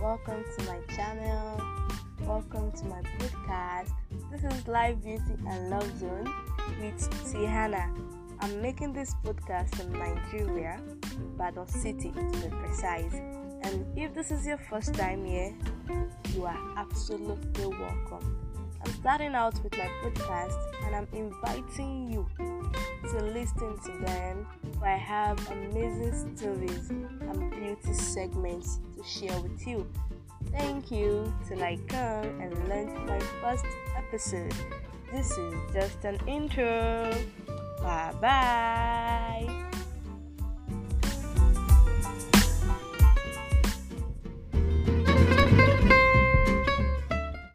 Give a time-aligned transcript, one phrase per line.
[0.00, 1.60] welcome to my channel.
[2.22, 3.90] Welcome to my podcast.
[4.30, 6.32] This is Live Beauty and Love Zone
[6.80, 7.94] with Tihana.
[8.40, 10.80] I'm making this podcast in Nigeria,
[11.34, 13.14] Ibadan City to be precise.
[13.62, 15.54] And if this is your first time here,
[16.34, 18.36] you are absolutely welcome.
[18.84, 22.26] I'm starting out with my podcast and I'm inviting you
[23.12, 24.46] to listen to them
[24.82, 29.86] I have amazing stories and beauty segments to share with you.
[30.52, 34.54] Thank you till I come and launch my first episode.
[35.12, 37.12] This is just an intro.
[37.82, 38.85] Bye bye.